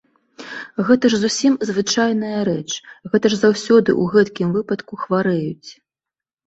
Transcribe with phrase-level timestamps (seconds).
[0.87, 2.71] Гэта ж зусім звычайная рэч,
[3.11, 5.69] гэта ж заўсёды ў гэткім выпадку хварэюць.